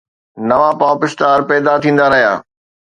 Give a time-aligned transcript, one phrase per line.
[0.47, 2.33] نوان pop star پيدا ٿيندا رهيا.